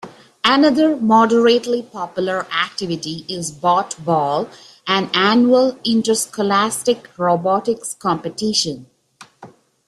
Another 0.43 0.95
moderately 0.97 1.83
popular 1.83 2.47
activity 2.51 3.23
is 3.29 3.51
Botball, 3.51 4.49
an 4.87 5.11
annual 5.13 5.77
interscholastic 5.83 7.07
robotics 7.19 7.93
competition. 7.93 8.87